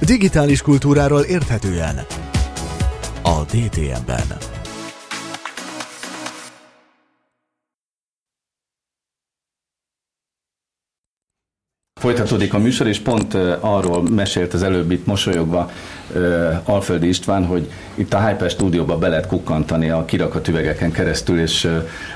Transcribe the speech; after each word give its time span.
Digitális 0.00 0.62
kultúráról 0.62 1.22
érthetően 1.22 2.06
a 3.22 3.42
DTM-ben. 3.42 4.55
Folytatódik 12.06 12.54
a 12.54 12.58
műsor, 12.58 12.86
és 12.86 12.98
pont 12.98 13.34
arról 13.60 14.02
mesélt 14.10 14.54
az 14.54 14.62
előbb 14.62 14.90
itt 14.90 15.06
mosolyogva 15.06 15.70
Alföldi 16.64 17.08
István, 17.08 17.44
hogy 17.44 17.70
itt 17.94 18.14
a 18.14 18.26
Hyper 18.26 18.50
stúdióba 18.50 18.98
be 18.98 19.08
lehet 19.08 19.26
kukkantani 19.26 19.90
a 19.90 20.04
kirakat 20.04 20.48
üvegeken 20.48 20.92
keresztül, 20.92 21.40
és 21.40 21.68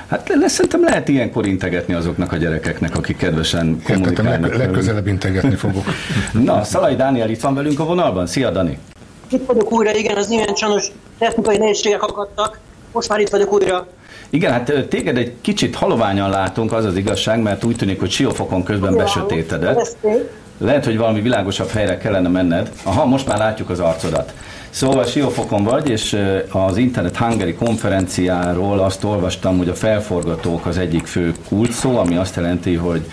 hát 0.07 0.33
szerintem 0.45 0.83
lehet 0.83 1.07
ilyenkor 1.07 1.45
integetni 1.45 1.93
azoknak 1.93 2.31
a 2.31 2.37
gyerekeknek, 2.37 2.95
akik 2.95 3.17
kedvesen 3.17 3.81
kommunikálnak. 3.83 4.33
Értettem, 4.33 4.59
legközelebb 4.59 5.07
integetni 5.07 5.55
fogok. 5.55 5.85
Na, 6.45 6.63
Szalai 6.63 6.95
Dániel 6.95 7.29
itt 7.29 7.41
van 7.41 7.53
velünk 7.53 7.79
a 7.79 7.85
vonalban. 7.85 8.27
Szia, 8.27 8.49
Dani! 8.49 8.77
Itt 9.31 9.45
vagyok 9.45 9.71
újra, 9.71 9.95
igen, 9.95 10.17
az 10.17 10.27
nyilván 10.27 10.53
csanos 10.53 10.87
technikai 11.17 11.57
nehézségek 11.57 12.03
akadtak. 12.03 12.59
Most 12.91 13.09
már 13.09 13.19
itt 13.19 13.29
vagyok 13.29 13.53
újra. 13.53 13.87
Igen, 14.29 14.51
hát 14.51 14.85
téged 14.89 15.17
egy 15.17 15.33
kicsit 15.41 15.75
haloványan 15.75 16.29
látunk, 16.29 16.73
az 16.73 16.85
az 16.85 16.95
igazság, 16.95 17.41
mert 17.41 17.63
úgy 17.63 17.75
tűnik, 17.75 17.99
hogy 17.99 18.09
siófokon 18.09 18.63
közben 18.63 18.95
besötétedett. 18.95 19.97
Lehet, 20.57 20.85
hogy 20.85 20.97
valami 20.97 21.21
világosabb 21.21 21.69
helyre 21.69 21.97
kellene 21.97 22.29
menned. 22.29 22.71
Aha, 22.83 23.05
most 23.05 23.27
már 23.27 23.37
látjuk 23.37 23.69
az 23.69 23.79
arcodat. 23.79 24.33
Szóval 24.69 25.05
Siófokon 25.05 25.63
vagy, 25.63 25.89
és 25.89 26.17
az 26.51 26.77
Internet 26.77 27.17
Hungary 27.17 27.53
konferenciáról 27.53 28.79
azt 28.79 29.03
olvastam, 29.03 29.57
hogy 29.57 29.69
a 29.69 29.75
felforgatók 29.75 30.65
az 30.65 30.77
egyik 30.77 31.05
fő 31.05 31.33
kulcsszó, 31.47 31.97
ami 31.97 32.15
azt 32.15 32.35
jelenti, 32.35 32.75
hogy 32.75 33.05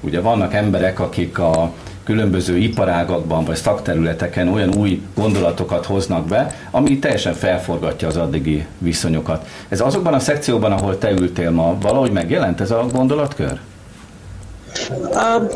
ugye 0.00 0.20
vannak 0.20 0.54
emberek, 0.54 1.00
akik 1.00 1.38
a 1.38 1.72
különböző 2.04 2.56
iparágakban 2.56 3.44
vagy 3.44 3.56
szakterületeken 3.56 4.48
olyan 4.48 4.74
új 4.76 5.02
gondolatokat 5.14 5.86
hoznak 5.86 6.26
be, 6.26 6.54
ami 6.70 6.98
teljesen 6.98 7.34
felforgatja 7.34 8.08
az 8.08 8.16
addigi 8.16 8.66
viszonyokat. 8.78 9.46
Ez 9.68 9.80
azokban 9.80 10.14
a 10.14 10.18
szekcióban, 10.18 10.72
ahol 10.72 10.98
te 10.98 11.10
ültél 11.10 11.50
ma, 11.50 11.76
valahogy 11.80 12.10
megjelent 12.10 12.60
ez 12.60 12.70
a 12.70 12.86
gondolatkör? 12.92 13.60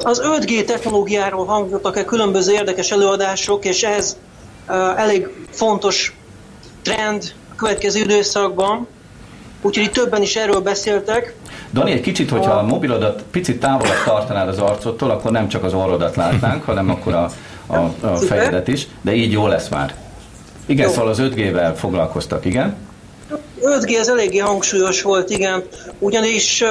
Az 0.02 0.22
5G 0.24 0.64
technológiáról 0.64 1.44
hangzottak-e 1.44 2.04
különböző 2.04 2.52
érdekes 2.52 2.90
előadások, 2.90 3.64
és 3.64 3.82
ez 3.82 4.16
elég 4.96 5.28
fontos 5.50 6.16
trend 6.82 7.32
a 7.52 7.54
következő 7.54 8.00
időszakban, 8.00 8.86
úgyhogy 9.62 9.90
többen 9.90 10.22
is 10.22 10.36
erről 10.36 10.60
beszéltek. 10.60 11.34
Dani, 11.72 11.92
egy 11.92 12.00
kicsit, 12.00 12.30
hogyha 12.30 12.52
a 12.52 12.62
mobilodat 12.62 13.22
picit 13.30 13.60
távolabb 13.60 14.02
tartanád 14.04 14.48
az 14.48 14.58
arcodtól, 14.58 15.10
akkor 15.10 15.30
nem 15.30 15.48
csak 15.48 15.64
az 15.64 15.74
orrodat 15.74 16.16
látnánk, 16.16 16.64
hanem 16.64 16.90
akkor 16.90 17.14
a, 17.14 17.30
a, 17.66 17.76
a 18.00 18.16
fejedet 18.16 18.68
is, 18.68 18.86
de 19.00 19.14
így 19.14 19.32
jó 19.32 19.46
lesz 19.46 19.68
már. 19.68 19.94
Igen, 20.66 20.86
jó. 20.86 20.92
szóval 20.92 21.10
az 21.10 21.18
5G-vel 21.20 21.72
foglalkoztak, 21.76 22.44
igen? 22.44 22.76
5G 23.62 24.00
az 24.00 24.08
eléggé 24.08 24.38
hangsúlyos 24.38 25.02
volt, 25.02 25.30
igen. 25.30 25.62
Ugyanis 25.98 26.62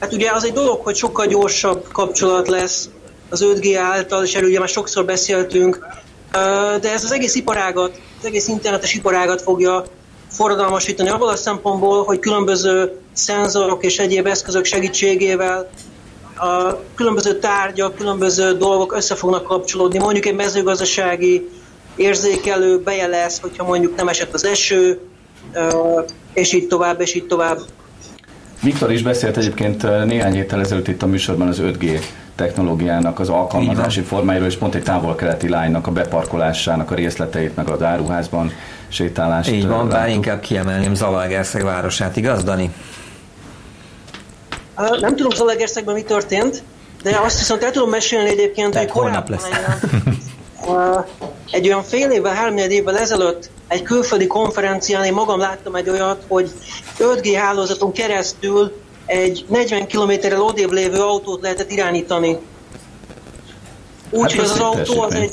hát 0.00 0.12
ugye 0.12 0.30
az 0.30 0.44
egy 0.44 0.52
dolog, 0.52 0.80
hogy 0.80 0.96
sokkal 0.96 1.26
gyorsabb 1.26 1.86
kapcsolat 1.92 2.48
lesz 2.48 2.88
az 3.28 3.44
5G 3.54 3.78
által, 3.82 4.24
és 4.24 4.34
erről 4.34 4.48
ugye 4.48 4.58
már 4.58 4.68
sokszor 4.68 5.04
beszéltünk, 5.04 5.86
de 6.80 6.92
ez 6.92 7.04
az 7.04 7.12
egész 7.12 7.34
iparágat, 7.34 8.00
az 8.20 8.26
egész 8.26 8.48
internetes 8.48 8.94
iparágat 8.94 9.42
fogja 9.42 9.84
forradalmasítani 10.34 11.08
abból 11.08 11.28
a 11.28 11.36
szempontból, 11.36 12.04
hogy 12.04 12.18
különböző 12.18 12.92
szenzorok 13.12 13.84
és 13.84 13.98
egyéb 13.98 14.26
eszközök 14.26 14.64
segítségével 14.64 15.70
a 16.36 16.76
különböző 16.94 17.38
tárgyak, 17.38 17.96
különböző 17.96 18.56
dolgok 18.56 18.96
össze 18.96 19.14
fognak 19.14 19.44
kapcsolódni. 19.44 19.98
Mondjuk 19.98 20.26
egy 20.26 20.34
mezőgazdasági 20.34 21.48
érzékelő 21.96 22.78
bejelez, 22.78 23.40
hogyha 23.40 23.64
mondjuk 23.64 23.96
nem 23.96 24.08
esett 24.08 24.34
az 24.34 24.44
eső, 24.44 25.00
és 26.32 26.52
így 26.52 26.66
tovább, 26.66 27.00
és 27.00 27.14
így 27.14 27.26
tovább. 27.26 27.58
Viktor 28.62 28.92
is 28.92 29.02
beszélt 29.02 29.36
egyébként 29.36 29.82
néhány 29.82 30.32
héttel 30.32 30.60
ezelőtt 30.60 30.88
itt 30.88 31.02
a 31.02 31.06
műsorban 31.06 31.48
az 31.48 31.58
5G 31.60 32.00
technológiának 32.36 33.20
az 33.20 33.28
alkalmazási 33.28 34.00
formáiról, 34.00 34.46
és 34.46 34.56
pont 34.56 34.74
egy 34.74 34.82
távol-keleti 34.82 35.48
lánynak 35.48 35.86
a 35.86 35.90
beparkolásának 35.90 36.90
a 36.90 36.94
részleteit, 36.94 37.56
meg 37.56 37.68
az 37.68 37.82
áruházban 37.82 38.52
sétálást. 38.88 39.50
Így 39.50 39.66
van, 39.66 39.88
bár 39.88 40.08
inkább 40.08 40.40
kiemelném 40.40 40.94
Zalaegerszeg 40.94 41.62
városát, 41.62 42.16
igaz, 42.16 42.44
Dani? 42.44 42.74
Nem 45.00 45.16
tudom 45.16 45.30
Zalaegerszegben 45.30 45.94
mi 45.94 46.02
történt, 46.02 46.62
de 47.02 47.18
azt 47.24 47.38
viszont 47.38 47.62
el 47.62 47.70
tudom 47.70 47.90
mesélni 47.90 48.28
egyébként, 48.28 48.72
Tehát 48.72 48.90
hogy 48.90 49.02
holnap 49.02 49.28
lesz. 49.28 49.48
egy 51.50 51.66
olyan 51.66 51.82
fél 51.82 52.10
évvel, 52.10 52.34
három 52.34 52.56
évvel 52.56 52.98
ezelőtt 52.98 53.50
egy 53.68 53.82
külföldi 53.82 54.26
konferencián 54.26 55.04
én 55.04 55.12
magam 55.12 55.38
láttam 55.38 55.74
egy 55.74 55.88
olyat, 55.88 56.24
hogy 56.28 56.50
5G 56.98 57.34
hálózaton 57.36 57.92
keresztül 57.92 58.83
egy 59.06 59.44
40 59.48 59.86
kilométerrel 59.86 60.42
odébb 60.42 60.70
lévő 60.70 60.98
autót 60.98 61.42
lehetett 61.42 61.70
irányítani. 61.70 62.38
Úgyhogy 64.10 64.32
hát 64.32 64.44
az, 64.44 64.50
az 64.50 64.60
autó 64.60 65.02
az 65.02 65.14
egy 65.14 65.32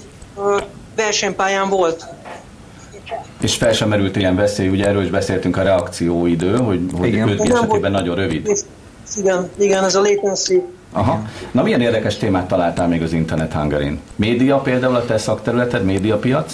versenypályán 0.95 1.69
volt. 1.69 2.05
És 3.41 3.55
fel 3.55 3.73
sem 3.73 3.89
merült 3.89 4.15
ilyen 4.15 4.35
veszély, 4.35 4.67
ugye 4.67 4.87
erről 4.87 5.03
is 5.03 5.09
beszéltünk 5.09 5.57
a 5.57 5.61
reakcióidő, 5.61 6.57
hogy, 6.57 6.79
hogy 6.97 7.07
igen. 7.07 7.29
5 7.29 7.41
esetében 7.41 7.91
nagyon 7.91 8.15
rövid. 8.15 8.65
Igen, 9.17 9.49
igen, 9.57 9.83
ez 9.83 9.95
a 9.95 10.01
latency. 10.01 10.61
Aha. 10.91 11.21
Na 11.51 11.63
milyen 11.63 11.81
érdekes 11.81 12.17
témát 12.17 12.47
találtál 12.47 12.87
még 12.87 13.01
az 13.01 13.13
Internet 13.13 13.53
Hungarin? 13.53 13.99
Média 14.15 14.57
például 14.57 14.95
a 14.95 15.05
te 15.05 15.17
szakterületed, 15.17 15.83
médiapiac? 15.83 16.53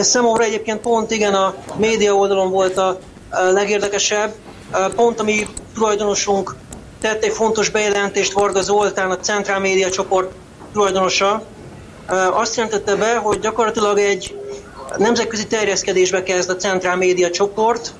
Számomra 0.00 0.44
egyébként 0.44 0.80
pont 0.80 1.10
igen, 1.10 1.34
a 1.34 1.54
média 1.76 2.14
oldalon 2.14 2.50
volt 2.50 2.78
a 2.78 2.98
legérdekesebb. 3.52 4.32
Pont 4.94 5.20
a 5.20 5.22
mi 5.22 5.46
tulajdonosunk 5.74 6.56
tett 7.00 7.24
egy 7.24 7.32
fontos 7.32 7.68
bejelentést 7.68 8.32
Varga 8.32 8.60
Zoltán, 8.60 9.10
a 9.10 9.16
Centrál 9.16 9.60
Média 9.60 9.90
csoport 9.90 10.32
tulajdonosa. 10.72 11.42
Azt 12.32 12.56
jelentette 12.56 12.94
be, 12.94 13.16
hogy 13.16 13.38
gyakorlatilag 13.38 13.98
egy 13.98 14.38
nemzetközi 14.98 15.46
terjeszkedésbe 15.46 16.22
kezd 16.22 16.50
a 16.50 16.56
Centrál 16.56 16.96
Média 16.96 17.30
csoport. 17.30 17.92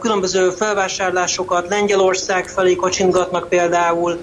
Különböző 0.00 0.50
felvásárlásokat 0.50 1.68
Lengyelország 1.68 2.48
felé 2.48 2.74
kacsingatnak 2.74 3.48
például, 3.48 4.18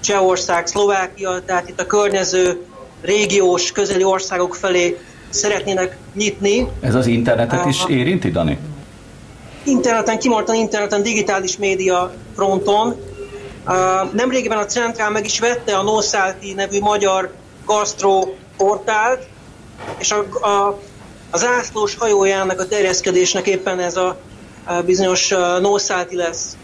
Csehország, 0.00 0.66
Szlovákia, 0.66 1.42
tehát 1.46 1.68
itt 1.68 1.80
a 1.80 1.86
környező 1.86 2.60
régiós, 3.02 3.72
közeli 3.72 4.04
országok 4.04 4.54
felé 4.54 4.98
szeretnének 5.30 5.96
nyitni. 6.14 6.68
Ez 6.80 6.94
az 6.94 7.06
internetet 7.06 7.66
is 7.66 7.84
érinti, 7.88 8.30
Dani? 8.30 8.58
Interneten, 9.64 10.18
kimondottan 10.18 10.54
interneten, 10.54 11.02
digitális 11.02 11.56
média 11.56 12.14
fronton. 12.34 12.96
Nemrégiben 14.12 14.58
a 14.58 14.66
Centrál 14.66 15.10
meg 15.10 15.24
is 15.24 15.40
vette 15.40 15.76
a 15.76 15.82
Noszálti 15.82 16.52
nevű 16.52 16.78
magyar 16.80 17.32
gastro 17.66 18.34
portált, 18.56 19.26
és 19.98 20.10
a, 20.10 20.46
a, 20.46 20.80
az 21.30 21.44
ászlós 21.44 21.96
hajójának 21.96 22.60
a 22.60 22.66
terjeszkedésnek 22.66 23.46
éppen 23.46 23.80
ez 23.80 23.96
a, 23.96 24.18
a 24.64 24.82
bizonyos 24.82 25.28
Noszálti 25.60 26.16
lesz. 26.16 26.56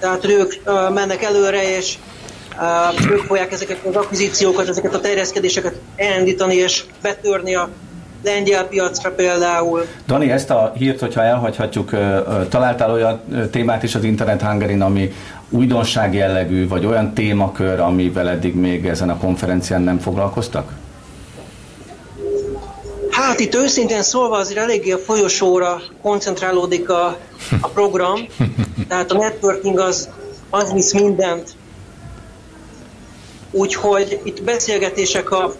Tehát 0.00 0.24
ők 0.24 0.54
mennek 0.94 1.22
előre, 1.22 1.76
és 1.76 1.98
ők 3.10 3.22
fogják 3.22 3.52
ezeket 3.52 3.84
az 3.84 3.96
akvizíciókat, 3.96 4.68
ezeket 4.68 4.94
a 4.94 5.00
terjeszkedéseket 5.00 5.80
elindítani 5.96 6.54
és 6.54 6.84
betörni 7.02 7.54
a 7.54 7.68
lengyel 8.24 8.64
piacra 8.64 9.10
például. 9.10 9.86
Dani, 10.06 10.30
ezt 10.30 10.50
a 10.50 10.72
hírt, 10.76 11.00
hogyha 11.00 11.22
elhagyhatjuk, 11.22 11.90
találtál 12.48 12.90
olyan 12.90 13.20
témát 13.50 13.82
is 13.82 13.94
az 13.94 14.04
Internet 14.04 14.42
Hungarin, 14.42 14.80
ami 14.80 15.12
újdonság 15.50 16.14
jellegű, 16.14 16.68
vagy 16.68 16.86
olyan 16.86 17.12
témakör, 17.14 17.80
amivel 17.80 18.28
eddig 18.28 18.54
még 18.54 18.86
ezen 18.86 19.10
a 19.10 19.18
konferencián 19.18 19.82
nem 19.82 19.98
foglalkoztak? 19.98 20.72
Hát 23.10 23.40
itt 23.40 23.54
őszintén 23.54 24.02
szólva 24.02 24.36
azért 24.36 24.60
eléggé 24.60 24.90
a 24.90 24.98
folyosóra 24.98 25.82
koncentrálódik 26.02 26.90
a, 26.90 27.18
a 27.60 27.68
program, 27.68 28.20
tehát 28.88 29.10
a 29.10 29.16
networking 29.18 29.78
az, 29.78 30.08
az 30.50 30.72
visz 30.72 30.92
mindent. 30.92 31.50
Úgyhogy 33.50 34.20
itt 34.24 34.42
beszélgetések 34.42 35.30
a 35.30 35.54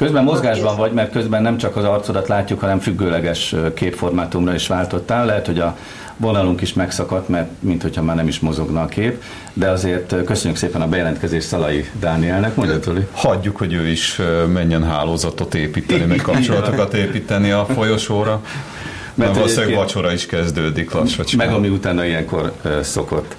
Közben 0.00 0.24
mozgásban 0.24 0.76
vagy, 0.76 0.92
mert 0.92 1.12
közben 1.12 1.42
nem 1.42 1.56
csak 1.56 1.76
az 1.76 1.84
arcodat 1.84 2.28
látjuk, 2.28 2.60
hanem 2.60 2.78
függőleges 2.78 3.54
képformátumra 3.74 4.54
is 4.54 4.66
váltottál. 4.66 5.26
Lehet, 5.26 5.46
hogy 5.46 5.58
a 5.58 5.76
vonalunk 6.16 6.60
is 6.60 6.72
megszakadt, 6.72 7.28
mert 7.28 7.48
mint 7.58 7.82
hogyha 7.82 8.02
már 8.02 8.16
nem 8.16 8.28
is 8.28 8.40
mozogna 8.40 8.82
a 8.82 8.86
kép, 8.86 9.22
de 9.52 9.68
azért 9.68 10.14
köszönjük 10.24 10.58
szépen 10.58 10.80
a 10.80 10.88
bejelentkezést 10.88 11.46
Szalai 11.46 11.90
Dánielnek, 12.00 12.54
mondja 12.54 12.78
Toli. 12.78 13.06
Hagyjuk, 13.12 13.56
hogy 13.56 13.72
ő 13.72 13.86
is 13.86 14.20
menjen 14.52 14.84
hálózatot 14.84 15.54
építeni, 15.54 16.04
meg 16.04 16.20
kapcsolatokat 16.20 16.94
építeni 16.94 17.50
a 17.50 17.64
folyosóra. 17.74 18.42
Mert 19.14 19.34
valószínűleg 19.34 19.74
vacsora 19.74 20.12
is 20.12 20.26
kezdődik 20.26 20.92
lassan. 20.92 21.24
Meg 21.36 21.52
ami 21.52 21.68
utána 21.68 22.04
ilyenkor 22.04 22.52
szokott. 22.82 23.36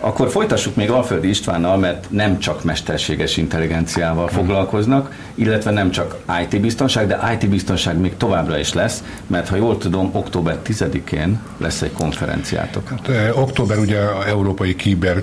Akkor 0.00 0.30
folytassuk 0.30 0.76
még 0.76 0.90
Alföldi 0.90 1.28
Istvánnal, 1.28 1.76
mert 1.76 2.06
nem 2.10 2.38
csak 2.38 2.64
mesterséges 2.64 3.36
intelligenciával 3.36 4.28
foglalkoznak, 4.28 5.14
illetve 5.34 5.70
nem 5.70 5.90
csak 5.90 6.16
IT 6.42 6.60
biztonság, 6.60 7.06
de 7.06 7.38
IT 7.40 7.48
biztonság 7.48 7.98
még 7.98 8.16
továbbra 8.16 8.58
is 8.58 8.72
lesz, 8.72 9.02
mert 9.26 9.48
ha 9.48 9.56
jól 9.56 9.78
tudom, 9.78 10.10
október 10.12 10.58
10-én 10.66 11.40
lesz 11.56 11.82
egy 11.82 11.92
konferenciátok. 11.92 12.88
Hát, 12.88 13.10
október 13.34 13.78
ugye 13.78 13.98
a 13.98 14.26
Európai 14.26 14.76
Kiber 14.76 15.22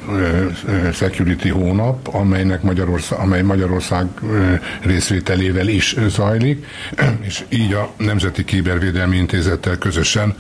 Security 0.94 1.50
hónap, 1.50 2.07
amelynek 2.12 2.62
Magyarország, 2.62 3.19
amely 3.19 3.42
Magyarország 3.42 4.07
részvételével 4.81 5.68
is 5.68 5.95
zajlik, 6.07 6.66
és 7.28 7.44
így 7.50 7.74
a 7.74 7.89
Nemzeti 7.98 8.45
Kibervédelmi 8.45 9.18
Intézettel 9.18 9.78
közösen 9.78 10.36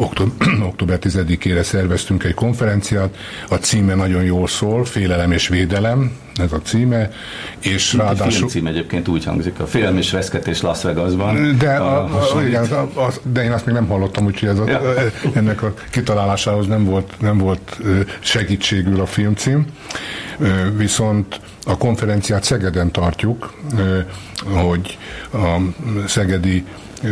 október 0.70 0.98
10-ére 1.02 1.62
szerveztünk 1.62 2.24
egy 2.24 2.34
konferenciát, 2.34 3.16
a 3.48 3.58
címe 3.70 3.94
nagyon 3.94 4.22
jól 4.22 4.48
szól, 4.48 4.84
Félelem 4.84 5.32
és 5.32 5.48
Védelem, 5.48 6.12
ez 6.36 6.52
a 6.52 6.60
címe, 6.62 7.10
és 7.58 7.92
Itt 7.92 8.00
ráadásul... 8.00 8.26
A 8.26 8.30
film 8.30 8.48
cím 8.48 8.66
egyébként 8.66 9.08
úgy 9.08 9.24
hangzik, 9.24 9.60
a 9.60 9.66
Félelem 9.66 9.96
és 9.96 10.12
Reszketés 10.12 10.60
Las 10.60 10.82
Vegasban. 10.82 11.56
De, 11.58 11.74
a, 11.74 12.04
a, 12.04 12.36
a, 12.36 12.42
igen, 12.42 12.64
a, 12.64 13.00
a, 13.00 13.12
de 13.22 13.42
én 13.42 13.52
azt 13.52 13.66
még 13.66 13.74
nem 13.74 13.86
hallottam, 13.86 14.24
úgyhogy 14.24 14.48
ez 14.48 14.58
a, 14.58 14.68
ja. 14.68 14.80
ennek 15.34 15.62
a 15.62 15.74
kitalálásához 15.90 16.66
nem 16.66 16.84
volt, 16.84 17.14
nem 17.20 17.38
volt 17.38 17.80
segítségül 18.20 19.00
a 19.00 19.06
filmcím. 19.06 19.66
Viszont 20.76 21.40
a 21.64 21.76
konferenciát 21.76 22.44
Szegeden 22.44 22.90
tartjuk, 22.90 23.54
hogy 24.52 24.98
a 25.32 25.56
szegedi 26.06 26.64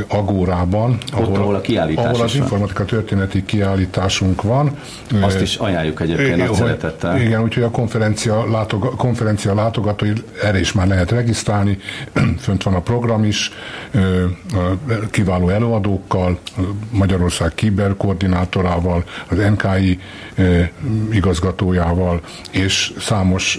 Agórában, 0.08 0.98
ahol, 1.12 1.36
ahol 1.36 1.54
a 1.54 1.60
kiállítás 1.60 2.04
ahol 2.04 2.20
az 2.20 2.34
informatika 2.34 2.84
történeti 2.84 3.44
kiállításunk 3.44 4.42
van. 4.42 4.76
Azt 5.20 5.40
is 5.40 5.56
ajánljuk 5.56 6.00
egyébként 6.00 6.36
nagy 6.36 6.54
szeretettel. 6.54 7.20
Igen, 7.20 7.42
úgyhogy 7.42 7.62
a 7.62 7.70
konferencia, 7.70 8.50
látog, 8.50 8.96
konferencia 8.96 9.54
látogatói 9.54 10.12
erre 10.42 10.60
is 10.60 10.72
már 10.72 10.86
lehet 10.86 11.10
regisztrálni, 11.10 11.78
fönt 12.44 12.62
van 12.62 12.74
a 12.74 12.80
program 12.80 13.24
is, 13.24 13.52
kiváló 15.10 15.48
előadókkal, 15.48 16.38
Magyarország 16.90 17.54
kiberkoordinátorával, 17.54 19.04
az 19.28 19.36
NKI 19.36 20.00
igazgatójával, 21.10 22.20
és 22.50 22.92
számos 22.98 23.58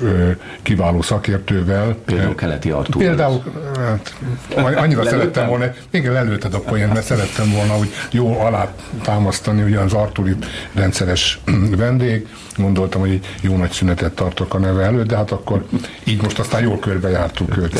kiváló 0.61 1.01
szakértővel. 1.01 1.95
Például 2.05 2.35
Keleti 2.35 2.69
Artúr. 2.69 3.01
Például, 3.01 3.43
hát, 3.77 4.13
annyira 4.55 5.05
szerettem 5.09 5.47
volna, 5.47 5.65
igen, 5.89 6.13
lelőtted 6.23 6.53
a 6.53 6.59
poén, 6.59 6.87
mert 6.87 7.05
szerettem 7.05 7.51
volna 7.51 7.73
hogy 7.73 7.93
jó 8.11 8.39
alá 8.39 8.73
támasztani, 9.03 9.61
ugye 9.61 9.79
az 9.79 9.93
Arturi 9.93 10.35
rendszeres 10.73 11.39
vendég, 11.77 12.27
gondoltam, 12.57 13.01
hogy 13.01 13.11
egy 13.11 13.25
jó 13.41 13.57
nagy 13.57 13.71
szünetet 13.71 14.11
tartok 14.11 14.53
a 14.53 14.57
neve 14.57 14.83
előtt, 14.83 15.07
de 15.07 15.15
hát 15.15 15.31
akkor 15.31 15.65
így 16.03 16.21
most 16.21 16.39
aztán 16.39 16.61
jól 16.61 16.79
körbejártuk 16.79 17.57
őt. 17.57 17.73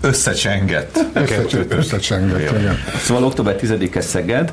Összecsengett. 0.00 0.98
Összecsengett, 1.12 1.72
összecsengett 1.72 2.58
igen. 2.58 2.78
Szóval 3.02 3.24
október 3.24 3.56
10-e 3.60 4.00
Szeged, 4.00 4.52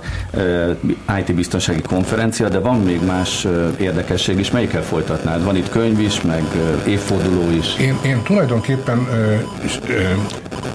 IT 1.20 1.36
biztonsági 1.36 1.82
konferencia, 1.82 2.50
de 2.50 2.60
van 2.60 2.80
még 2.80 3.06
más 3.06 3.48
érdekesség 3.80 4.40
is. 4.40 4.52
Melyikkel 4.52 4.84
folytatnád? 4.84 5.44
Van 5.44 5.56
itt 5.56 5.70
könyv 5.70 6.00
is, 6.00 6.22
meg 6.22 6.44
évforduló 6.88 7.50
is. 7.52 7.78
Én, 7.80 7.98
én 8.06 8.22
tulajdonképpen 8.24 9.08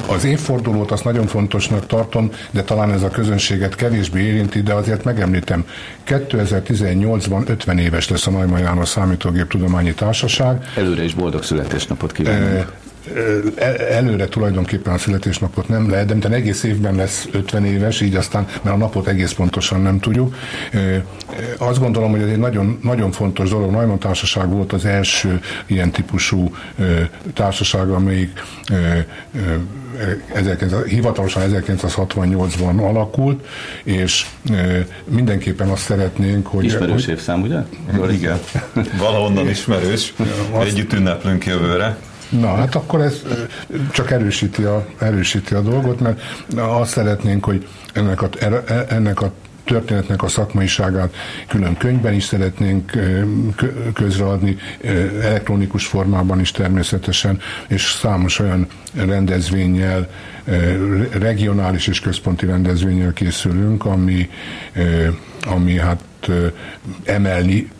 az 0.06 0.24
évfordulót 0.24 0.90
azt 0.90 1.04
nagyon 1.04 1.26
fontosnak 1.26 1.86
tartom, 1.86 2.19
de 2.50 2.62
talán 2.62 2.92
ez 2.92 3.02
a 3.02 3.08
közönséget 3.08 3.74
kevésbé 3.74 4.22
érinti, 4.22 4.62
de 4.62 4.72
azért 4.74 5.04
megemlítem. 5.04 5.64
2018-ban 6.06 7.48
50 7.48 7.78
éves 7.78 8.08
lesz 8.08 8.26
a 8.26 8.30
Neumann 8.30 8.62
János 8.62 8.88
Számítógép 8.88 9.48
Tudományi 9.48 9.94
Társaság. 9.94 10.64
Előre 10.76 11.04
is 11.04 11.14
boldog 11.14 11.42
születésnapot 11.42 12.12
kívánok. 12.12 12.72
Előre 13.90 14.28
tulajdonképpen 14.28 14.92
a 14.92 14.98
születésnapot 14.98 15.68
nem 15.68 15.90
lehet, 15.90 16.06
de 16.06 16.12
mint 16.12 16.24
egész 16.24 16.62
évben 16.62 16.94
lesz 16.94 17.28
50 17.32 17.64
éves, 17.64 18.00
így 18.00 18.14
aztán, 18.14 18.46
mert 18.62 18.76
a 18.76 18.78
napot 18.78 19.06
egész 19.06 19.32
pontosan 19.32 19.80
nem 19.80 19.98
tudjuk. 19.98 20.34
Azt 21.58 21.78
gondolom, 21.78 22.10
hogy 22.10 22.22
ez 22.22 22.28
egy 22.28 22.38
nagyon, 22.38 22.78
nagyon 22.82 23.12
fontos 23.12 23.50
dolog. 23.50 23.70
Neumann 23.70 23.98
Társaság 23.98 24.48
volt 24.48 24.72
az 24.72 24.84
első 24.84 25.40
ilyen 25.66 25.90
típusú 25.90 26.54
társaság, 27.34 27.88
amelyik 27.88 28.42
1900, 30.32 30.84
hivatalosan 30.84 31.42
1968-ban 31.50 32.88
alakult, 32.88 33.46
és 33.82 34.26
mindenképpen 35.04 35.68
azt 35.68 35.82
szeretnénk, 35.82 36.46
hogy... 36.46 36.64
Ismerős 36.64 37.06
évszám, 37.06 37.42
ugye? 37.42 37.58
Igen. 38.10 38.38
Valahonnan 38.98 39.48
ismerős. 39.48 40.14
Együtt 40.60 40.92
ünneplünk 40.92 41.46
jövőre. 41.46 41.96
Na, 42.30 42.54
hát 42.54 42.74
akkor 42.74 43.00
ez 43.00 43.22
csak 43.92 44.10
erősíti 44.10 44.62
a, 44.62 44.86
erősíti 44.98 45.54
a 45.54 45.60
dolgot, 45.60 46.00
mert 46.00 46.20
azt 46.56 46.90
szeretnénk, 46.90 47.44
hogy 47.44 47.68
ennek 47.92 48.22
a, 48.22 48.28
e, 48.40 48.84
ennek 48.88 49.20
a 49.20 49.32
történetnek 49.64 50.22
a 50.22 50.28
szakmaiságát 50.28 51.14
külön 51.48 51.76
könyvben 51.76 52.14
is 52.14 52.24
szeretnénk 52.24 52.92
közreadni, 53.94 54.56
elektronikus 55.22 55.86
formában 55.86 56.40
is 56.40 56.50
természetesen, 56.50 57.40
és 57.68 57.92
számos 58.00 58.38
olyan 58.38 58.66
rendezvényel, 58.94 60.08
regionális 61.12 61.86
és 61.86 62.00
központi 62.00 62.46
rendezvényel 62.46 63.12
készülünk, 63.12 63.84
ami, 63.84 64.30
ami 65.46 65.78
hát 65.78 66.00
emelni, 67.04 67.70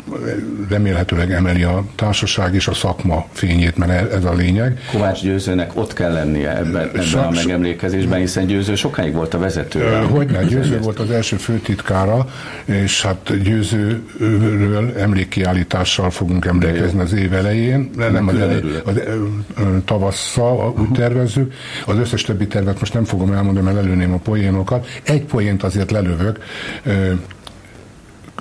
remélhetőleg 0.69 1.33
emeli 1.33 1.63
a 1.63 1.85
társaság 1.95 2.55
és 2.55 2.67
a 2.69 2.75
szakma 2.75 3.27
fényét, 3.33 3.77
mert 3.77 4.13
ez 4.13 4.25
a 4.25 4.33
lényeg. 4.33 4.81
Kovács 4.93 5.23
Győzőnek 5.23 5.77
ott 5.77 5.93
kell 5.93 6.13
lennie 6.13 6.57
ebben, 6.57 6.91
ebben 6.95 7.25
a 7.25 7.31
megemlékezésben, 7.31 8.19
hiszen 8.19 8.47
Győző 8.47 8.75
sokáig 8.75 9.15
volt 9.15 9.35
a 9.35 9.39
vezető. 9.39 9.81
Hogyne, 10.11 10.43
Győző 10.43 10.79
volt 10.81 10.99
az 10.99 11.11
első 11.11 11.37
főtitkára, 11.37 12.27
és 12.65 13.03
hát 13.03 13.43
Győzőről 13.43 14.93
emlékkiállítással 14.99 16.11
fogunk 16.11 16.45
emlékezni 16.45 17.01
az 17.01 17.13
év 17.13 17.33
elején, 17.33 17.91
nem 17.97 18.29
az, 18.29 18.39
elej, 18.39 18.61
az 18.85 19.01
tavasszal 19.85 20.75
úgy 20.79 20.91
tervezzük. 20.91 21.53
Az 21.87 21.97
összes 21.97 22.23
többi 22.23 22.47
tervet 22.47 22.81
most 22.81 22.95
nem 22.95 23.05
fogom 23.05 23.33
elmondani, 23.33 23.65
mert 23.65 23.77
lelőném 23.77 24.13
a 24.13 24.17
poénokat. 24.19 24.87
Egy 25.03 25.23
poént 25.23 25.63
azért 25.63 25.91
lelövök, 25.91 26.39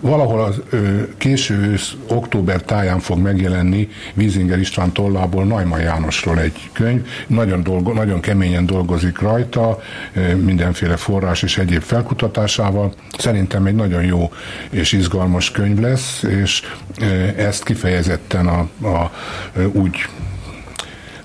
valahol 0.02 0.44
az 0.44 0.62
ö, 0.70 1.02
késő 1.18 1.58
ősz, 1.58 1.94
október 2.08 2.62
táján 2.62 3.00
fog 3.00 3.18
megjelenni 3.18 3.90
Vízinger 4.14 4.60
István 4.60 4.92
tollából 4.92 5.46
Najman 5.46 5.80
Jánosról 5.80 6.40
egy 6.40 6.70
könyv. 6.74 7.06
Nagyon, 7.28 7.64
dolgo, 7.64 7.94
nagyon 7.94 8.20
keményen 8.20 8.66
dolgozik 8.66 9.20
rajta, 9.20 9.80
ö, 10.14 10.36
mindenféle 10.36 10.96
forrás 10.96 11.44
és 11.44 11.58
egyéb 11.58 11.82
felkutatásával. 11.82 12.94
Szerintem 13.18 13.66
egy 13.66 13.76
nagyon 13.76 14.04
jó 14.04 14.32
és 14.70 14.92
izgalmas 14.92 15.52
könyv 15.52 15.80
lesz, 15.80 16.24
és 16.24 16.62
ö, 17.02 17.06
ezt 17.38 17.64
kifejezetten 17.64 18.48
a, 18.48 18.88
a, 18.88 19.12
úgy 19.72 19.96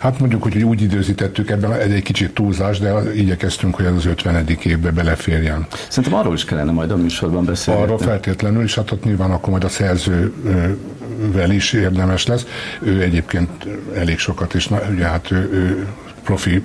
Hát 0.05 0.19
mondjuk, 0.19 0.43
hogy 0.43 0.63
úgy 0.63 0.83
időzítettük 0.83 1.51
ebben, 1.51 1.73
egy, 1.73 1.93
egy 1.93 2.03
kicsit 2.03 2.35
túlzás, 2.35 2.79
de 2.79 3.15
igyekeztünk, 3.15 3.75
hogy 3.75 3.85
ez 3.85 3.93
az 3.95 4.07
50. 4.07 4.47
évbe 4.63 4.91
beleférjen. 4.91 5.67
Szerintem 5.89 6.19
arról 6.19 6.35
is 6.35 6.45
kellene 6.45 6.73
majd 6.73 6.91
a 6.91 6.97
műsorban 6.97 7.45
beszélni. 7.45 7.83
Arról 7.83 7.99
feltétlenül, 7.99 8.63
és 8.63 8.75
hát 8.75 8.91
ott 8.91 9.05
nyilván 9.05 9.31
akkor 9.31 9.51
majd 9.51 9.65
a 9.65 9.69
szerzővel 9.69 11.51
is 11.51 11.73
érdemes 11.73 12.27
lesz. 12.27 12.47
Ő 12.83 13.03
egyébként 13.03 13.67
elég 13.95 14.19
sokat, 14.19 14.55
és 14.55 14.69
na, 14.69 14.81
ugye 14.91 15.05
hát 15.05 15.31
ő, 15.31 15.51
ő 15.53 15.87
profi 16.25 16.63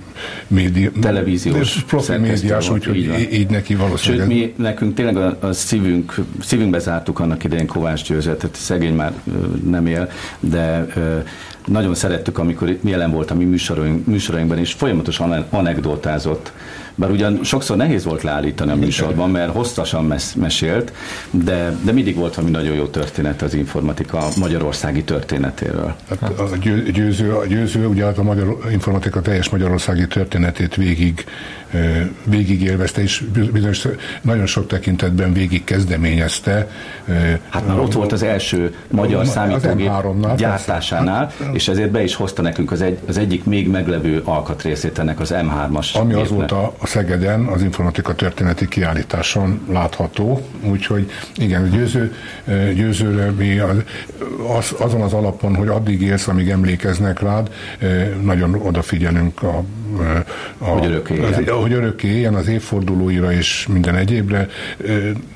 média, 0.48 0.92
televíziós 1.02 1.84
profi 1.84 2.18
médiás, 2.18 2.70
úgyhogy 2.70 2.98
így, 2.98 3.34
így 3.34 3.50
neki 3.50 3.76
valószínűleg. 3.76 4.28
Sőt, 4.28 4.38
mi 4.38 4.54
nekünk 4.58 4.96
tényleg 4.96 5.18
a, 5.18 5.38
a 5.40 5.54
szívünk, 5.54 6.16
szívünkbe 6.42 6.80
zártuk 6.80 7.20
annak 7.20 7.44
idején 7.44 7.68
Kovács 7.68 8.04
Győzet, 8.04 8.38
tehát 8.38 8.56
szegény 8.56 8.96
már 8.96 9.14
nem 9.70 9.86
él, 9.86 10.10
de 10.40 10.88
nagyon 11.66 11.96
szerettük, 11.96 12.38
amikor 12.38 12.78
jelen 12.82 13.12
volt 13.12 13.32
a 13.32 13.36
mi 13.36 13.44
műsoraink, 13.44 14.06
műsorainkban, 14.06 14.58
és 14.58 14.74
folyamatosan 14.74 15.46
anekdotázott. 15.50 16.52
Bár 16.96 17.12
ugyan 17.12 17.40
sokszor 17.44 17.78
nehéz 17.78 18.04
volt 18.04 18.24
leállítani 18.24 18.72
a 18.72 18.76
műsorban, 18.76 19.30
mert 19.30 19.52
hosszasan 19.52 20.06
mes- 20.06 20.36
mesélt, 20.36 20.94
de, 21.32 21.78
de 21.84 21.92
mindig 21.92 22.16
volt 22.16 22.36
valami 22.36 22.54
nagyon 22.54 22.76
jó 22.76 22.86
történet 22.86 23.42
az 23.42 23.54
informatika 23.54 24.28
magyarországi 24.38 25.04
történetéről. 25.04 25.96
Hát 26.10 26.40
a 26.40 26.58
győző, 26.92 27.32
a 27.32 27.46
győző, 27.46 27.86
ugye 27.86 28.06
hát 28.06 28.18
a 28.18 28.24
magyar 28.24 28.58
informatika 28.72 29.22
teljes 29.22 29.49
magyarországi 29.52 30.08
történetét 30.08 30.76
végig 30.76 31.26
végigélvezte, 32.24 33.02
és 33.02 33.24
bizonyos 33.52 33.88
nagyon 34.22 34.46
sok 34.46 34.68
tekintetben 34.68 35.34
végig 35.34 35.64
kezdeményezte. 35.64 36.68
Hát 37.50 37.68
már 37.68 37.80
ott 37.80 37.94
volt 37.94 38.12
az 38.12 38.24
első 38.24 38.76
magyar 38.88 39.26
számítógép 39.26 39.92
gyártásánál, 40.38 41.26
persze. 41.38 41.54
és 41.54 41.68
ezért 41.68 41.92
be 41.92 42.04
is 42.04 42.16
hozta 42.16 42.42
nekünk 42.42 42.72
az, 42.72 42.82
egy, 42.82 42.98
az 43.08 43.18
egyik 43.18 43.44
még 43.44 43.70
meglevő 43.70 44.22
alkatrészét 44.24 45.00
ennek 45.00 45.20
az 45.20 45.34
M3-as 45.34 45.94
Ami 45.94 46.08
gépnek. 46.14 46.32
azóta 46.32 46.74
a 46.78 46.88
Szegeden 46.88 47.46
az 47.46 47.62
informatika 47.62 48.16
történeti 48.16 48.68
kiállításon 48.68 49.62
látható, 49.72 50.42
úgyhogy 50.62 51.12
igen, 51.36 51.70
győző, 51.70 52.14
győzőre 52.76 53.32
mi 53.32 53.60
az, 54.58 54.76
azon 54.80 55.02
az 55.02 55.14
alapon, 55.14 55.56
hogy 55.56 55.68
addig 55.68 56.02
élsz, 56.02 56.28
amíg 56.28 56.50
emlékeznek 56.50 57.20
rád, 57.20 57.50
nagyon 58.22 58.54
odafigyelünk 58.54 59.44
a 59.44 59.64
a, 60.58 60.66
hogy 60.66 60.86
örökké 60.86 61.14
éljen. 61.14 61.34
Az, 61.34 61.62
hogy 61.62 61.74
örökké 61.74 62.08
éljen 62.08 62.34
az 62.34 62.48
évfordulóira 62.48 63.32
és 63.32 63.68
minden 63.72 63.96
egyébre. 63.96 64.48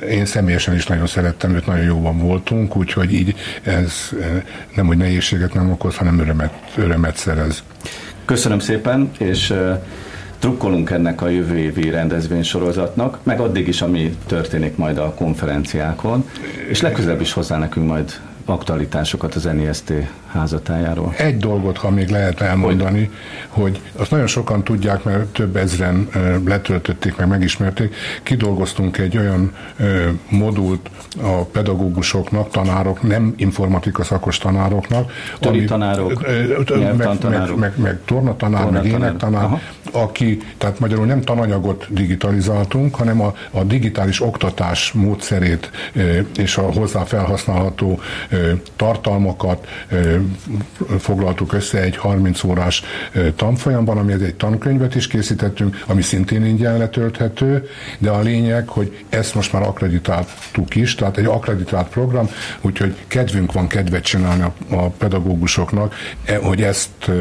Én 0.10 0.26
személyesen 0.26 0.76
is 0.76 0.86
nagyon 0.86 1.08
szerettem 1.08 1.56
őt, 1.56 1.66
nagyon 1.66 1.86
jóban 1.86 2.18
voltunk, 2.18 2.78
úgyhogy 2.78 3.14
így 3.14 3.36
ez 3.64 4.10
nem, 4.76 4.86
hogy 4.86 4.98
nehézséget 4.98 5.54
nem 5.54 5.72
okoz, 5.72 5.96
hanem 5.96 6.20
örömet, 6.20 6.54
örömet 6.76 7.16
szerez. 7.16 7.64
Köszönöm 8.26 8.60
szépen, 8.60 9.12
és 9.20 9.54
trukkolunk 10.40 10.90
ennek 10.90 11.22
a 11.22 11.30
jövő 11.30 11.58
évi 11.58 11.90
rendezvénysorozatnak, 11.90 13.20
meg 13.24 13.40
addig 13.40 13.68
is, 13.68 13.82
ami 13.82 14.18
történik 14.26 14.76
majd 14.76 14.98
a 14.98 15.14
konferenciákon, 15.14 16.30
és 16.70 16.82
legközelebb 16.82 17.22
is 17.22 17.34
hozzá 17.34 17.58
nekünk 17.58 17.88
majd 17.88 18.20
aktualitásokat 18.46 19.36
az 19.36 19.44
NIST 19.44 19.94
házatájáról. 20.34 21.14
Egy 21.18 21.38
dolgot, 21.38 21.78
ha 21.78 21.90
még 21.90 22.10
lehet 22.10 22.42
elmondani, 22.42 23.10
hogy, 23.50 23.64
hogy 23.64 23.82
azt 23.96 24.12
nagyon 24.12 24.28
sokan 24.28 24.64
tudják, 24.64 25.04
mert 25.04 25.26
több 25.26 25.56
ezren 25.56 26.08
letöltötték, 26.46 27.16
meg 27.16 27.28
megismerték, 27.28 27.96
kidolgoztunk 28.24 28.98
egy 28.98 29.18
olyan 29.18 29.52
modult 30.30 30.90
a 31.22 31.44
pedagógusoknak, 31.44 32.50
tanárok, 32.50 33.02
nem 33.02 33.34
informatika 33.38 34.04
szakos 34.04 34.38
tanároknak. 34.38 35.12
Töri 35.40 35.58
ami, 35.58 35.66
tanárok, 35.66 36.28
meg, 36.98 37.56
meg, 37.56 37.74
meg, 37.76 38.00
tornatanár, 38.06 38.70
meg 38.70 38.86
énektanár, 38.86 39.62
aki, 39.92 40.38
tehát 40.58 40.80
magyarul 40.80 41.06
nem 41.06 41.22
tananyagot 41.22 41.88
digitalizáltunk, 41.90 42.96
hanem 42.96 43.22
a, 43.22 43.34
a 43.52 43.64
digitális 43.64 44.22
oktatás 44.22 44.92
módszerét 44.92 45.72
és 46.38 46.58
a 46.58 46.62
hozzá 46.62 47.04
felhasználható 47.04 48.00
tartalmakat 48.76 49.68
foglaltuk 51.00 51.54
össze 51.54 51.82
egy 51.82 51.98
30 51.98 52.44
órás 52.44 52.84
tanfolyamban, 53.36 53.98
ami 53.98 54.14
egy 54.14 54.36
tankönyvet 54.36 54.96
is 54.96 55.08
készítettünk, 55.08 55.84
ami 55.88 56.02
szintén 56.02 56.46
ingyen 56.46 56.78
letölthető, 56.78 57.68
de 57.98 58.10
a 58.10 58.20
lényeg, 58.20 58.68
hogy 58.68 59.04
ezt 59.10 59.36
most 59.36 59.54
már 59.54 59.62
akreditáltuk 59.62 60.76
is, 60.76 60.96
tehát 60.96 61.18
egy 61.18 61.26
akreditált 61.26 61.88
program, 61.88 62.30
úgyhogy 62.62 62.96
kedvünk 63.08 63.52
van 63.52 63.68
kedvet 63.68 64.04
csinálni 64.04 64.42
a, 64.42 64.76
a 64.76 64.90
pedagógusoknak, 64.90 65.96
e, 66.26 66.38
hogy 66.38 66.62
ezt 66.62 67.12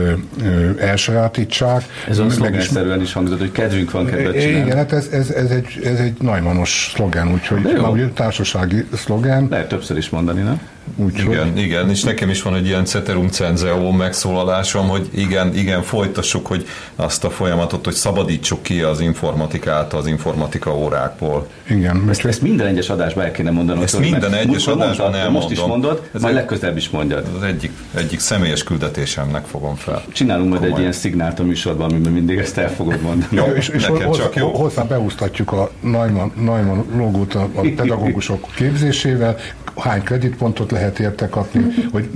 elsajátítsák. 0.78 1.84
Ez 2.08 2.18
a 2.18 2.30
szlogenszerűen 2.30 3.00
is 3.00 3.12
hangzott, 3.12 3.38
hogy 3.38 3.52
kedvünk 3.52 3.90
van 3.90 4.06
kedvet 4.06 4.40
csinálni. 4.40 4.66
Igen, 4.66 4.76
hát 4.76 4.92
ez, 4.92 5.08
ez, 5.12 5.30
ez, 5.30 5.50
egy, 5.50 5.80
ez 5.84 5.98
egy 5.98 6.16
nagymanos 6.20 6.90
szlogen, 6.94 7.32
úgyhogy 7.32 7.62
már 7.62 7.90
ugye 7.90 8.08
társasági 8.08 8.86
szlogen. 8.94 9.46
Lehet 9.50 9.68
többször 9.68 9.96
is 9.96 10.10
mondani, 10.10 10.42
nem? 10.42 10.60
Úgyhogy... 10.96 11.32
Igen, 11.32 11.58
igen, 11.58 11.90
és 11.90 12.02
nekem 12.02 12.30
is 12.30 12.42
van 12.42 12.54
egy 12.54 12.66
ilyen 12.66 12.84
ceterum 12.84 13.28
cenzeo 13.28 13.90
megszólalásom, 13.90 14.88
hogy 14.88 15.08
igen, 15.14 15.54
igen, 15.54 15.82
folytassuk, 15.82 16.46
hogy 16.46 16.66
azt 16.96 17.24
a 17.24 17.30
folyamatot, 17.30 17.84
hogy 17.84 17.94
szabadítsuk 17.94 18.62
ki 18.62 18.80
az 18.80 19.00
informatikát 19.00 19.92
az 19.92 20.06
informatika 20.06 20.76
órákból. 20.76 21.46
Igen. 21.68 22.04
Ezt, 22.08 22.24
ezt 22.24 22.42
minden 22.42 22.66
egyes 22.66 22.88
adásban 22.88 23.24
el 23.24 23.30
kéne 23.30 23.50
mondanod. 23.50 23.82
Ezt 23.82 23.98
minden 23.98 24.34
egyes 24.34 24.66
adásban 24.66 25.14
elmondom. 25.14 25.32
Most 25.32 25.50
is 25.50 25.60
mondod, 25.60 26.08
Ez 26.14 26.22
majd 26.22 26.34
legközelebb 26.34 26.76
is 26.76 26.90
mondjad. 26.90 27.26
Az 27.36 27.42
egyik, 27.42 27.72
egyik 27.94 28.20
személyes 28.20 28.62
küldetésemnek 28.62 29.44
fogom 29.44 29.74
fel. 29.74 30.02
Csinálunk 30.12 30.48
majd 30.48 30.62
egy 30.62 30.78
ilyen 30.78 30.92
szignált 30.92 31.38
a 31.38 31.42
műsorban, 31.42 31.90
amiben 31.90 32.12
mindig 32.12 32.38
ezt 32.38 32.58
el 32.58 32.70
fogod 32.70 33.00
mondani. 33.00 33.36
Jó, 33.36 33.44
és, 33.44 33.68
és 33.68 33.86
hozzá, 33.86 34.10
csak 34.10 34.34
jó. 34.34 34.50
hozzá 34.50 34.82
beúsztatjuk 34.82 35.52
a 35.52 35.70
Neumann, 35.80 36.30
Neumann 36.44 36.80
logót 36.96 37.34
a, 37.34 37.48
a 37.54 37.60
pedagógusok 37.60 38.48
képzésével, 38.56 39.36
hány 39.76 40.02
kreditpontot 40.02 40.71
lehet 40.72 40.98
érte 40.98 41.28
kapni, 41.28 41.64
hogy, 41.92 42.08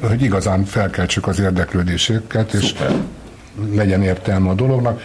hogy 0.00 0.22
igazán 0.22 0.64
felkeltsük 0.64 1.26
az 1.26 1.40
érdeklődésüket, 1.40 2.52
és 2.52 2.64
Szuper. 2.64 2.94
legyen 3.74 4.02
értelme 4.02 4.48
a 4.48 4.54
dolognak, 4.54 5.00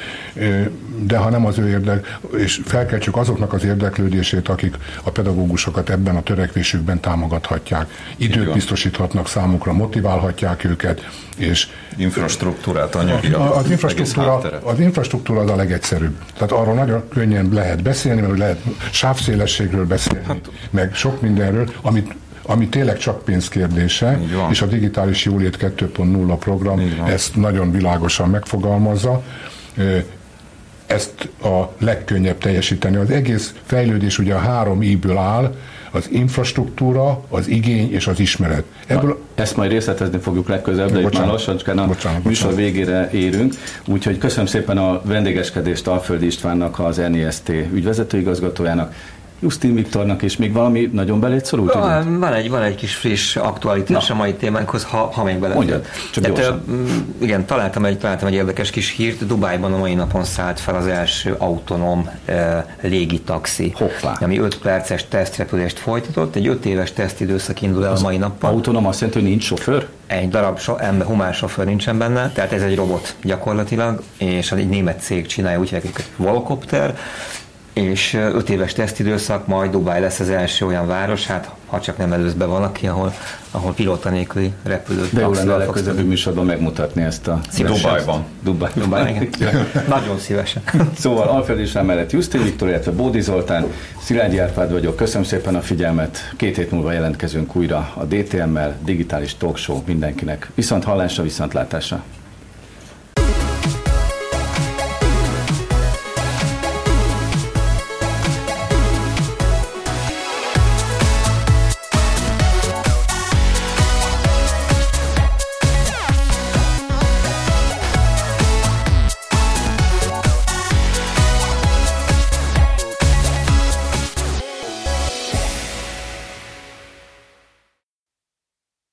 de 1.00 1.18
ha 1.18 1.30
nem 1.30 1.46
az 1.46 1.58
ő 1.58 1.70
érdek, 1.70 2.18
és 2.38 2.62
felkeltsük 2.66 3.18
azoknak 3.18 3.54
az 3.54 3.64
érdeklődését, 3.64 4.48
akik 4.48 4.76
a 5.04 5.12
pedagógusokat 5.12 5.90
ebben 5.90 6.16
a 6.16 6.22
törekvésükben 6.22 7.00
támogathatják. 7.00 7.90
Időt 8.18 8.54
biztosíthatnak 8.54 9.28
számukra, 9.28 9.74
motiválhatják 9.74 10.64
őket, 10.64 11.08
és 11.38 11.68
infrastruktúrát, 11.98 12.96
anyagi 12.96 13.32
az, 13.34 13.70
infrastruktúra, 13.70 14.38
az 14.64 14.80
infrastruktúra 14.80 15.40
az 15.40 15.50
a 15.50 15.56
legegyszerűbb. 15.56 16.16
Tehát 16.34 16.52
arról 16.52 16.74
nagyon 16.74 17.04
könnyen 17.10 17.50
lehet 17.54 17.84
beszélni, 17.84 18.22
mert 18.22 18.38
lehet 18.38 18.60
sávszélességről 18.92 19.86
beszélni, 19.86 20.26
hát, 20.28 20.50
meg 20.70 20.96
sok 20.96 21.22
mindenről, 21.22 21.70
amit 21.82 22.14
ami 22.50 22.68
tényleg 22.68 22.98
csak 22.98 23.24
pénzkérdése, 23.24 24.20
és 24.50 24.62
a 24.62 24.66
digitális 24.66 25.26
jólét 25.26 25.58
2.0 25.58 26.36
program 26.40 27.06
ezt 27.08 27.36
nagyon 27.36 27.72
világosan 27.72 28.30
megfogalmazza 28.30 29.24
ezt 30.86 31.30
a 31.44 31.72
legkönnyebb 31.78 32.38
teljesíteni. 32.38 32.96
Az 32.96 33.10
egész 33.10 33.54
fejlődés 33.64 34.20
ugye 34.20 34.34
a 34.34 34.38
három 34.38 34.82
i-ből 34.82 35.18
áll, 35.18 35.56
az 35.92 36.10
infrastruktúra, 36.12 37.24
az 37.30 37.48
igény 37.48 37.92
és 37.92 38.08
az 38.08 38.20
ismeret. 38.20 38.64
Ebből... 38.88 39.10
Na, 39.36 39.44
ezt 39.44 39.56
majd 39.56 39.72
részletezni 39.72 40.18
fogjuk 40.18 40.48
legközelebb, 40.48 40.92
de 40.92 41.02
bocsánat, 41.02 41.14
itt 41.14 41.48
már 41.48 41.56
lassan 41.56 41.78
a 41.78 41.88
bocsánat, 41.88 42.24
műsor 42.24 42.56
végére 42.56 43.10
érünk. 43.12 43.54
Úgyhogy 43.86 44.18
köszönöm 44.18 44.46
szépen 44.46 44.78
a 44.78 45.02
vendégeskedést 45.04 45.88
Alföldi 45.88 46.26
Istvánnak, 46.26 46.80
az 46.80 47.02
NIST 47.10 47.50
ügyvezetőigazgatójának, 47.50 48.94
Justin 49.40 49.76
Viktornak, 49.76 50.22
és 50.22 50.38
még 50.38 50.54
valami 50.54 50.90
nagyon 50.94 51.20
belét 51.20 51.46
szorult? 51.46 51.74
Van, 51.74 52.20
van 52.20 52.34
egy, 52.34 52.50
van 52.50 52.62
egy 52.62 52.76
kis 52.76 52.96
friss 52.96 53.36
aktualitás 53.36 54.08
Na. 54.08 54.14
a 54.14 54.18
mai 54.18 54.34
témánkhoz, 54.34 54.84
ha, 54.84 54.98
ha 54.98 55.24
még 55.24 55.40
bele. 55.40 55.54
Mondjad, 55.54 55.86
csak 56.12 56.24
Tehát, 56.24 56.54
igen, 57.18 57.46
találtam 57.46 57.86
egy, 57.86 57.98
találtam 57.98 58.28
egy 58.28 58.34
érdekes 58.34 58.70
kis 58.70 58.96
hírt. 58.96 59.26
Dubájban 59.26 59.74
a 59.74 59.78
mai 59.78 59.94
napon 59.94 60.24
szállt 60.24 60.60
fel 60.60 60.76
az 60.76 60.88
első 60.88 61.36
autonóm 61.38 62.10
e, 62.26 62.66
légitaxi, 62.82 63.74
Hoppá. 63.76 64.18
ami 64.20 64.40
5 64.40 64.58
perces 64.58 65.08
tesztrepülést 65.08 65.80
folytatott. 65.80 66.36
Egy 66.36 66.48
5 66.48 66.66
éves 66.66 66.94
tesztidőszak 66.94 67.62
indul 67.62 67.86
el 67.86 67.92
az 67.92 68.00
a 68.00 68.04
mai 68.04 68.18
nappal. 68.18 68.52
Autonóm 68.52 68.86
azt 68.88 69.00
jelenti, 69.00 69.22
hogy 69.22 69.30
nincs 69.30 69.44
sofőr? 69.44 69.88
Egy 70.08 70.30
darab 70.30 70.60
so, 70.60 70.76
ember, 70.76 71.08
humán 71.08 71.34
sofőr 71.34 71.66
nincsen 71.66 71.98
benne, 71.98 72.32
tehát 72.34 72.52
ez 72.52 72.62
egy 72.62 72.76
robot 72.76 73.16
gyakorlatilag, 73.24 74.02
és 74.18 74.52
egy 74.52 74.70
német 74.70 75.02
cég 75.02 75.26
csinálja, 75.26 75.60
úgy 75.60 75.70
hogy 75.70 75.92
Volocopter, 76.16 76.98
és 77.74 78.14
öt 78.14 78.50
éves 78.50 78.74
tesztidőszak, 78.74 79.48
majd 79.48 79.72
Dubáj 79.72 80.02
lesz 80.02 80.20
az 80.20 80.30
első 80.30 80.66
olyan 80.66 80.88
város, 80.88 81.26
hát 81.26 81.52
ha 81.66 81.80
csak 81.80 81.98
nem 81.98 82.14
előz 82.14 82.34
be 82.34 82.46
valaki, 82.46 82.88
ahol, 82.88 83.14
ahol 83.52 83.74
pilóta 83.74 84.10
nélküli 84.10 84.54
repülőt. 84.64 85.14
De 85.14 85.22
jó 85.22 85.32
lenne 85.32 85.54
a 85.54 85.58
legközelebbi 85.58 86.02
műsorban 86.02 86.46
megmutatni 86.46 87.02
ezt 87.02 87.28
a... 87.28 87.40
Dubájban. 87.58 88.24
Dubáj, 88.44 88.72
Dubáj. 88.76 89.30
Nagyon 89.88 90.20
szívesen. 90.20 90.64
Szóval 90.98 91.28
Alfred 91.28 91.60
és 91.60 91.72
mellett 91.72 92.12
Justin 92.12 92.44
Viktor, 92.44 92.68
illetve 92.68 92.92
Bódi 92.92 93.22
Zoltán, 93.22 93.66
Szilágyi 94.02 94.38
Árpád 94.38 94.72
vagyok. 94.72 94.96
Köszönöm 94.96 95.24
szépen 95.24 95.56
a 95.56 95.62
figyelmet. 95.62 96.34
Két 96.38 96.56
hét 96.56 96.72
múlva 96.72 96.92
jelentkezünk 96.92 97.56
újra 97.56 97.92
a 97.94 98.04
DTM-mel, 98.04 98.76
digitális 98.86 99.36
talkshow 99.38 99.82
mindenkinek. 99.86 100.52
Viszont 100.56 100.84
hallásra, 100.84 101.24
viszont 101.24 101.54
látásra. 101.54 102.04